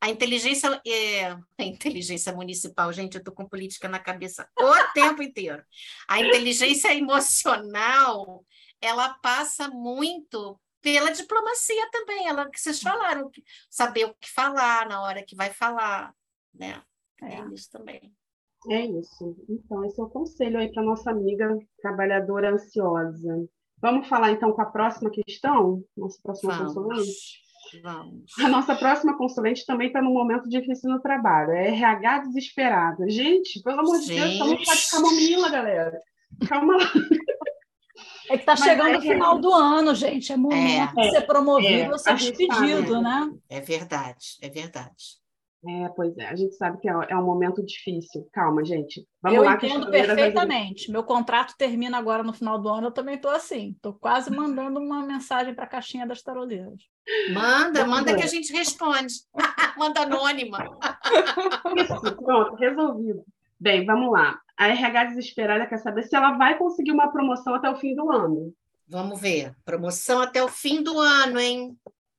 [0.00, 5.22] a inteligência, é, a inteligência municipal, gente, eu estou com política na cabeça o tempo
[5.22, 5.62] inteiro.
[6.08, 8.42] A inteligência emocional,
[8.80, 13.30] ela passa muito pela diplomacia também, ela que vocês falaram,
[13.68, 16.14] saber o que falar na hora que vai falar,
[16.54, 16.82] né?
[17.22, 17.44] É, É.
[17.54, 18.10] isso também.
[18.70, 19.36] É isso.
[19.48, 23.46] Então, esse é o conselho aí para nossa amiga trabalhadora ansiosa.
[23.80, 25.82] Vamos falar então com a próxima questão?
[25.96, 27.44] Nossa próxima consulente?
[27.82, 28.38] Vamos, vamos.
[28.38, 31.52] A nossa próxima consulente também está num momento difícil no trabalho.
[31.52, 33.08] É RH desesperada.
[33.08, 34.90] Gente, pelo amor de Deus, estamos de Gente.
[34.90, 35.98] camomila, galera.
[36.48, 36.90] Calma lá.
[38.30, 40.32] É que está chegando é o final do ano, gente.
[40.32, 41.02] É momento É.
[41.02, 43.30] de ser promovido É, ou ser gente despedido, né?
[43.50, 45.18] É verdade, é verdade.
[45.66, 48.28] É, pois é, a gente sabe que é, é um momento difícil.
[48.32, 49.06] Calma, gente.
[49.22, 49.56] Vamos eu lá.
[49.56, 50.90] que as entendo perfeitamente.
[50.90, 53.70] Meu contrato termina agora no final do ano, eu também estou assim.
[53.70, 56.82] Estou quase mandando uma mensagem para a caixinha das taroleiras.
[57.32, 58.18] Manda, Vamos manda ver.
[58.18, 59.14] que a gente responde.
[59.78, 60.58] manda anônima.
[61.76, 63.24] Isso, pronto, resolvido.
[63.58, 64.38] Bem, vamos lá.
[64.58, 68.10] A RH desesperada quer saber se ela vai conseguir uma promoção até o fim do
[68.12, 68.52] ano.
[68.86, 69.54] Vamos ver.
[69.64, 71.76] Promoção até o fim do ano, hein?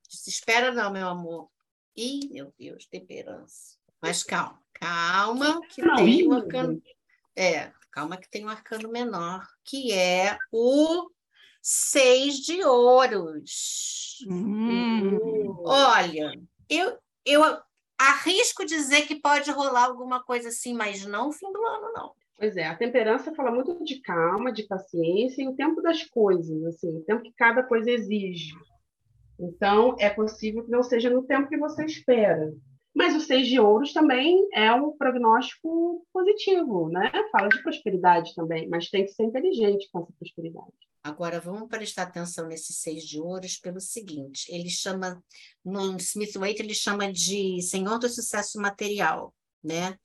[0.08, 1.48] Desespera não, meu amor.
[1.96, 3.76] Ih, meu Deus, temperança.
[4.00, 6.82] Mas calma, calma, que Não, tem um arcano.
[7.34, 11.10] É, calma que tem um arcano menor, que é o
[11.62, 14.18] seis de ouros.
[14.28, 15.54] Hum.
[15.64, 16.32] Olha,
[16.68, 17.42] eu, eu
[17.98, 22.12] arrisco dizer que pode rolar alguma coisa assim, mas não no fim do ano, não.
[22.38, 26.62] Pois é, a temperança fala muito de calma, de paciência e o tempo das coisas,
[26.64, 28.52] assim, o tempo que cada coisa exige.
[29.38, 32.52] Então, é possível que não seja no tempo que você espera.
[32.94, 37.12] Mas o seis de ouros também é um prognóstico positivo, né?
[37.30, 40.72] Fala de prosperidade também, mas tem que ser inteligente com essa prosperidade.
[41.04, 45.22] Agora, vamos prestar atenção nesse seis de ouros pelo seguinte: ele chama,
[45.62, 49.98] no Smith Waite, ele chama de senhor do sucesso material, né?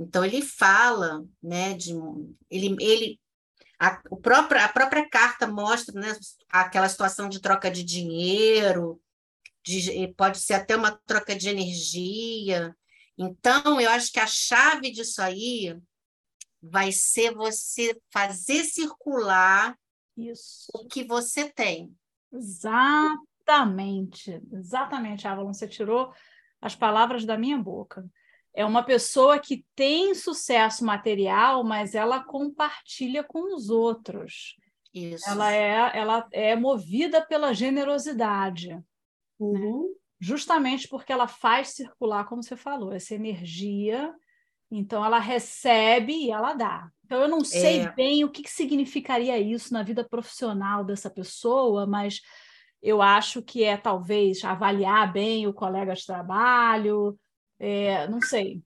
[0.00, 1.92] Então, ele fala, né, de,
[2.50, 3.20] ele, ele
[3.78, 9.00] a, o próprio, a própria carta mostra, né, aquela situação de troca de dinheiro,
[9.64, 12.76] de, pode ser até uma troca de energia.
[13.16, 15.78] Então, eu acho que a chave disso aí
[16.60, 19.78] vai ser você fazer circular
[20.16, 20.66] Isso.
[20.74, 21.94] o que você tem.
[22.32, 25.52] Exatamente, exatamente, Avalon.
[25.52, 26.12] Você tirou
[26.60, 28.04] as palavras da minha boca.
[28.58, 34.56] É uma pessoa que tem sucesso material, mas ela compartilha com os outros.
[34.92, 35.30] Isso.
[35.30, 38.76] Ela é, ela é movida pela generosidade,
[39.38, 39.94] Uhum.
[40.20, 44.12] justamente porque ela faz circular, como você falou, essa energia.
[44.68, 46.90] Então, ela recebe e ela dá.
[47.04, 47.92] Então, eu não sei É.
[47.92, 52.20] bem o que, que significaria isso na vida profissional dessa pessoa, mas
[52.82, 57.16] eu acho que é talvez avaliar bem o colega de trabalho,
[57.58, 58.62] é, não sei.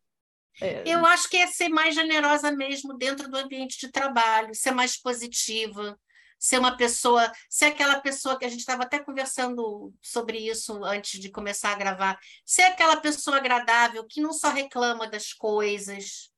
[0.85, 5.01] Eu acho que é ser mais generosa mesmo dentro do ambiente de trabalho, ser mais
[5.01, 5.99] positiva,
[6.39, 11.21] ser uma pessoa, ser aquela pessoa que a gente estava até conversando sobre isso antes
[11.21, 16.31] de começar a gravar, ser aquela pessoa agradável que não só reclama das coisas.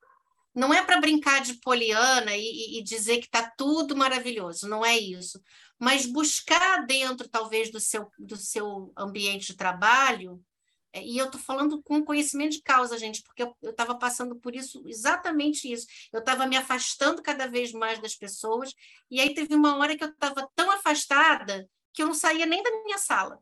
[0.55, 4.97] Não é para brincar de poliana e, e dizer que está tudo maravilhoso, não é
[4.97, 5.43] isso.
[5.77, 10.54] Mas buscar dentro, talvez, do seu, do seu ambiente de trabalho é,
[10.94, 14.83] E eu estou falando com conhecimento de causa, gente, porque eu estava passando por isso,
[14.87, 15.87] exatamente isso.
[16.12, 18.72] Eu estava me afastando cada vez mais das pessoas,
[19.11, 22.62] e aí teve uma hora que eu estava tão afastada que eu não saía nem
[22.62, 23.38] da minha sala,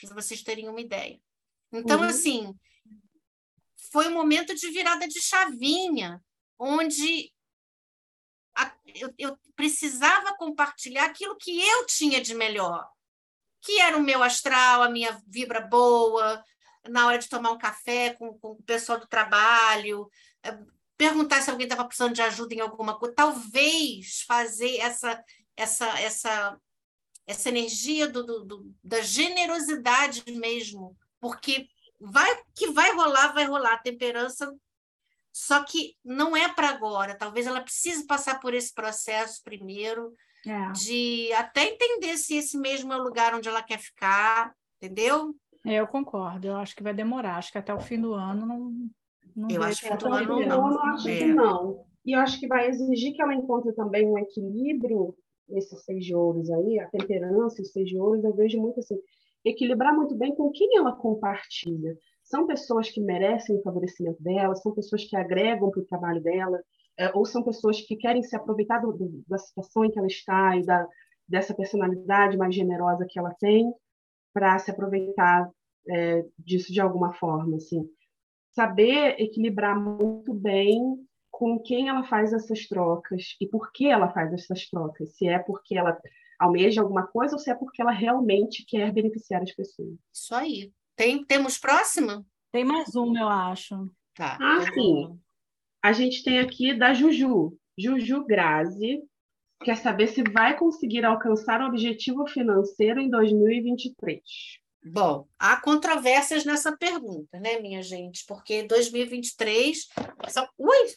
[0.00, 1.20] para vocês terem uma ideia.
[1.72, 2.08] Então, Uhum.
[2.08, 2.54] assim,
[3.92, 6.22] foi um momento de virada de chavinha,
[6.58, 7.32] onde
[8.54, 12.86] a- eu, eu precisava compartilhar aquilo que eu tinha de melhor,
[13.62, 16.42] que era o meu astral, a minha vibra boa,
[16.88, 20.08] na hora de tomar um café com, com o pessoal do trabalho,
[20.42, 20.58] eh,
[20.96, 25.22] perguntar se alguém estava precisando de ajuda em alguma coisa, talvez fazer essa
[25.56, 26.60] essa essa
[27.26, 31.68] essa energia do, do- do- da generosidade mesmo, porque
[32.00, 34.52] vai que vai rolar, vai rolar temperança,
[35.32, 37.16] só que não é para agora.
[37.16, 40.14] Talvez ela precise passar por esse processo primeiro
[40.46, 40.72] É.
[40.72, 45.36] de até entender se esse mesmo é o lugar onde ela quer ficar, entendeu?
[45.64, 46.46] É, eu concordo.
[46.46, 47.36] Eu acho que vai demorar.
[47.36, 48.72] Acho que até o fim do ano não.
[49.36, 50.78] não eu acho que fim do ano eu não.
[50.84, 51.18] acho É.
[51.18, 51.84] que não.
[52.04, 55.14] E eu acho que vai exigir que ela encontre também um equilíbrio
[55.48, 58.78] nesses seis de ouros aí, a temperança e os seis de ouros, eu vejo muito
[58.80, 58.96] assim,
[59.44, 61.96] equilibrar muito bem com quem ela compartilha.
[62.22, 66.58] São pessoas que merecem o favorecimento dela, são pessoas que agregam para o trabalho dela,
[66.98, 70.06] é, ou são pessoas que querem se aproveitar do- do- da situação em que ela
[70.06, 70.86] está e da,
[71.28, 73.70] dessa personalidade mais generosa que ela tem
[74.32, 75.50] para se aproveitar
[75.88, 77.88] é, disso de alguma forma, assim.
[78.52, 80.80] Saber equilibrar muito bem
[81.30, 85.16] com quem ela faz essas trocas e por que ela faz essas trocas.
[85.16, 85.98] Se é porque ela
[86.38, 89.94] almeja alguma coisa ou se é porque ela realmente quer beneficiar as pessoas.
[90.12, 90.72] Isso aí.
[90.96, 92.24] Tem, temos próxima?
[92.52, 93.90] Tem mais uma, eu acho.
[94.14, 94.36] Tá.
[94.40, 95.20] Ah, então sim.
[95.82, 97.56] A gente tem aqui da Juju.
[97.78, 99.02] Juju Grazi
[99.62, 104.20] quer saber se vai conseguir alcançar o objetivo financeiro em 2023.
[104.82, 108.24] Bom, há controvérsias nessa pergunta, né, minha gente?
[108.26, 109.88] Porque 2023.
[110.28, 110.48] Só...
[110.56, 110.94] Ui!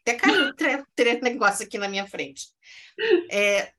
[0.00, 0.54] Até caiu o
[1.22, 2.48] negócio aqui na minha frente.
[3.30, 3.72] É,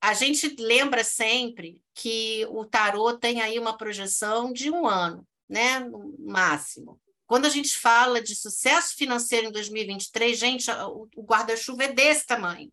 [0.00, 5.80] a gente lembra sempre que o tarô tem aí uma projeção de um ano, né?
[5.80, 6.98] No máximo.
[7.26, 12.70] Quando a gente fala de sucesso financeiro em 2023, gente, o guarda-chuva é desse tamanho.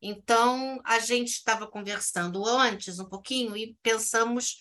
[0.00, 4.58] Então, a gente estava conversando antes um pouquinho e pensamos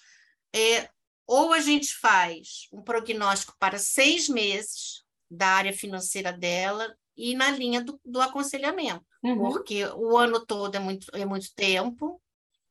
[0.54, 0.89] é,
[1.26, 7.52] ou a gente faz um prognóstico para seis meses da área financeira dela e na
[7.52, 9.06] linha do, do aconselhamento,
[9.52, 12.21] porque o ano todo é muito, é muito tempo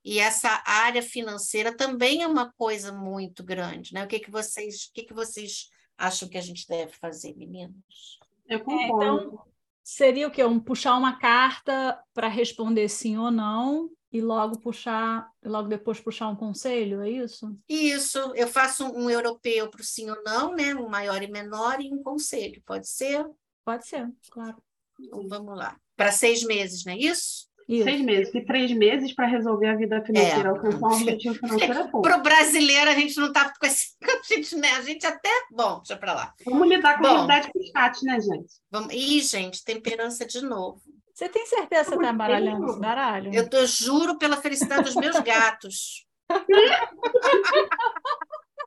[0.04, 4.04] e essa área financeira também é uma coisa muito grande, né?
[4.04, 8.18] O que que vocês, o que que vocês acham que a gente deve fazer, meninos?
[8.48, 9.22] Eu É, concordo.
[9.24, 9.44] então,
[9.86, 10.44] seria o quê?
[10.44, 16.28] Um, puxar uma carta para responder sim ou não e logo puxar, logo depois puxar
[16.28, 17.56] um conselho, é isso?
[17.68, 20.74] Isso, eu faço um europeu para o sim ou não, né?
[20.74, 23.24] Um maior e menor e um conselho, pode ser?
[23.64, 24.56] Pode ser, claro.
[24.98, 25.78] Então, vamos lá.
[25.96, 27.46] Para seis meses, não é isso?
[27.68, 27.84] Isso.
[27.84, 28.34] Seis meses.
[28.34, 30.50] E três meses para resolver a vida financeira, É.
[30.50, 32.02] alcançar um objetivo financeiro é pouco.
[32.02, 33.96] Para o brasileiro, a gente não está com esse.
[34.06, 34.70] A gente, né?
[34.72, 35.30] a gente até.
[35.52, 36.34] Bom, deixa para lá.
[36.44, 37.08] Vamos lidar com Bom.
[37.08, 38.54] a realidade chat, né, gente?
[38.70, 38.92] Vamos...
[38.92, 40.80] Ih, gente, temperança de novo.
[41.14, 43.32] Você tem certeza que você está embaralhando esse baralho?
[43.32, 46.04] Eu tô, juro pela felicidade dos meus gatos.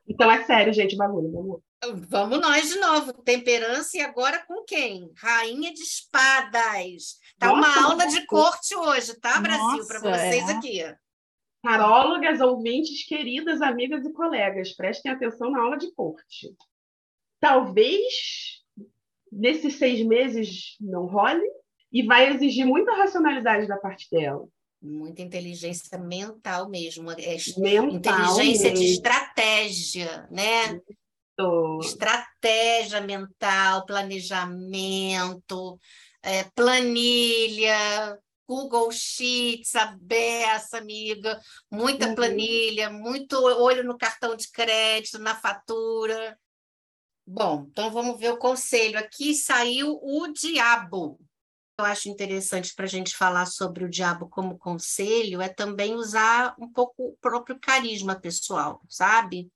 [0.10, 1.32] Então é sério, gente, o bagulho.
[1.32, 1.62] Vamos.
[2.10, 3.14] Vamos nós de novo.
[3.14, 5.12] Temperança e agora com quem?
[5.16, 7.20] Rainha de espadas.
[7.38, 9.88] Tá uma Nossa, aula de corte hoje, tá, Brasil?
[9.88, 10.52] Para vocês é.
[10.52, 10.96] aqui.
[11.62, 16.56] Tarólogas, ouvintes, queridas, amigas e colegas, prestem atenção na aula de corte.
[17.40, 18.04] Talvez
[19.32, 21.46] nesses seis meses não role
[21.92, 24.48] e vai exigir muita racionalidade da parte dela.
[24.82, 27.12] Muita inteligência mental mesmo.
[27.12, 28.94] É Mental inteligência de mesmo.
[28.96, 30.80] estratégia, né?
[31.36, 35.80] Tô- Estratégia mental, planejamento,
[36.22, 41.40] é, planilha, Google Sheets, a beça, amiga,
[41.72, 42.16] muita Uhum.
[42.16, 46.38] planilha, muito olho no cartão de crédito, na fatura.
[47.26, 48.98] Bom, então vamos ver o conselho.
[48.98, 51.20] Aqui saiu o diabo.
[51.80, 56.54] Eu acho interessante para a gente falar sobre o diabo como conselho é também usar
[56.60, 59.50] um pouco o próprio carisma pessoal, sabe?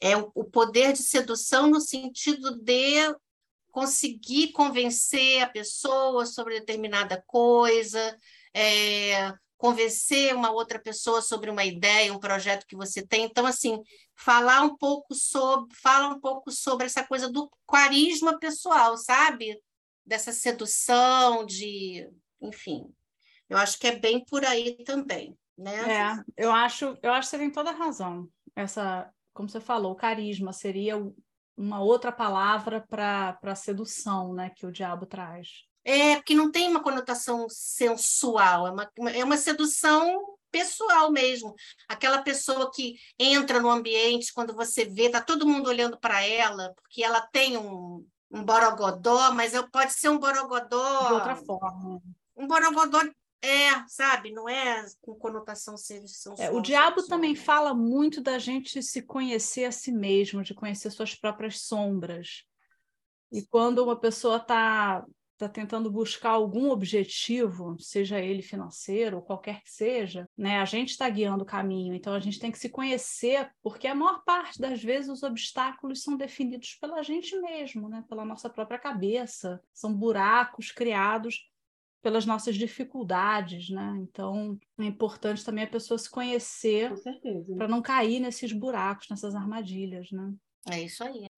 [0.00, 3.14] É o, poder de sedução no sentido de
[3.70, 8.18] conseguir convencer a pessoa sobre determinada coisa,
[8.52, 13.22] é, convencer uma outra pessoa sobre uma ideia, um projeto que você tem.
[13.26, 13.80] Então, assim,
[14.16, 19.56] falar um pouco sobre, fala um pouco sobre essa coisa do carisma pessoal, sabe?
[20.04, 22.08] Dessa sedução, de,
[22.40, 22.92] enfim.
[23.48, 26.00] Eu acho que é bem por aí também, né?
[26.00, 28.28] É, eu acho, eu acho que você tem toda a razão.
[28.56, 30.96] Essa, como você falou, carisma seria
[31.56, 35.48] uma outra palavra para para sedução, né, que o diabo traz.
[35.84, 41.54] É, porque não tem uma conotação sensual, é uma, é uma sedução pessoal mesmo.
[41.88, 46.72] Aquela pessoa que entra no ambiente, quando você vê, tá todo mundo olhando para ela,
[46.74, 51.08] porque ela tem um, um borogodó, mas pode ser um borogodó.
[51.08, 52.00] De outra forma.
[52.34, 53.00] Um borogodó,
[53.42, 54.32] é, sabe?
[54.32, 56.36] Não é com conotação sensual.
[56.38, 60.90] É, o diabo também fala muito da gente se conhecer a si mesmo, de conhecer
[60.90, 62.44] suas próprias sombras.
[63.30, 65.04] E quando uma pessoa está
[65.38, 70.90] tá tentando buscar algum objetivo, seja ele financeiro ou qualquer que seja, né, a gente
[70.90, 71.94] está guiando o caminho.
[71.94, 76.02] Então a gente tem que se conhecer, porque a maior parte das vezes os obstáculos
[76.02, 79.60] são definidos pela gente mesmo, né, pela nossa própria cabeça.
[79.72, 81.50] São buracos criados
[82.02, 83.96] pelas nossas dificuldades, né?
[84.02, 86.92] Então é importante também a pessoa se conhecer
[87.56, 90.34] para não cair nesses buracos, nessas armadilhas, né?
[90.68, 91.31] É isso aí.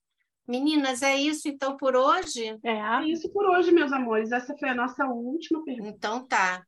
[0.46, 2.58] Meninas, é isso então por hoje?
[2.62, 2.70] É.
[2.70, 4.30] é isso por hoje, meus amores.
[4.30, 5.88] Essa foi a nossa última pergunta.
[5.88, 6.64] Então tá.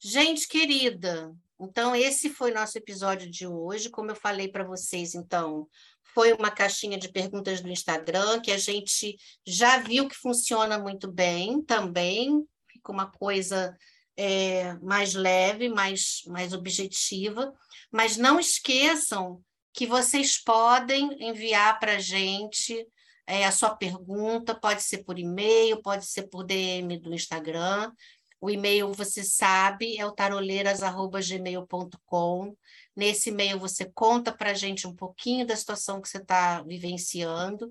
[0.00, 3.90] Gente querida, então esse foi nosso episódio de hoje.
[3.90, 5.66] Como eu falei para vocês, então,
[6.14, 11.10] foi uma caixinha de perguntas do Instagram que a gente já viu que funciona muito
[11.10, 12.46] bem também.
[12.70, 13.76] Fica uma coisa
[14.16, 17.52] é, mais leve, mais, mais objetiva.
[17.90, 19.42] Mas não esqueçam
[19.72, 22.86] que vocês podem enviar para a gente
[23.28, 27.92] é, a sua pergunta, pode ser por e-mail, pode ser por DM do Instagram.
[28.40, 32.56] O e-mail, você sabe, é o taroleiras.gmail.com.
[32.96, 37.70] Nesse e-mail, você conta para a gente um pouquinho da situação que você está vivenciando,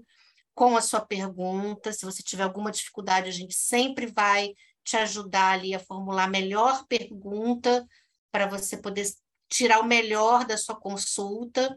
[0.53, 1.91] com a sua pergunta.
[1.91, 4.53] Se você tiver alguma dificuldade, a gente sempre vai
[4.83, 7.83] te ajudar ali a formular a melhor pergunta
[8.31, 9.11] para você poder
[9.49, 11.75] tirar o melhor da sua consulta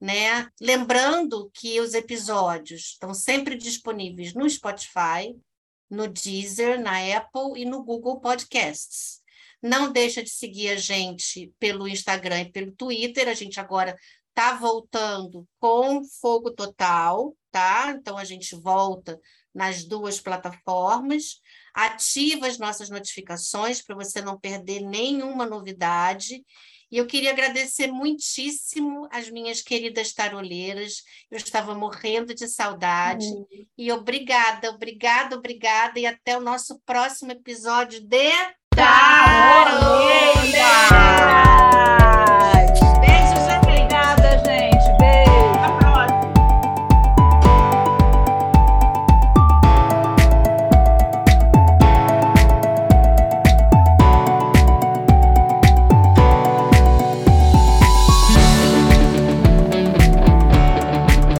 [0.00, 0.48] né?
[0.60, 5.34] Lembrando que os episódios estão sempre disponíveis no Spotify,
[5.90, 9.20] no Deezer, na Apple e no Google Podcasts.
[9.62, 13.28] Não deixa de seguir a gente pelo Instagram e pelo Twitter.
[13.28, 13.96] A gente agora
[14.28, 17.90] está voltando com fogo total, tá?
[17.98, 19.18] Então a gente volta
[19.52, 21.40] nas duas plataformas.
[21.74, 26.44] Ativa as nossas notificações para você não perder nenhuma novidade.
[26.90, 31.02] E eu queria agradecer muitíssimo as minhas queridas taroleiras.
[31.30, 33.26] Eu estava morrendo de saudade.
[33.26, 33.46] Uhum.
[33.76, 36.00] E obrigada, obrigada, obrigada.
[36.00, 38.32] E até o nosso próximo episódio de
[38.74, 39.78] Taroleira!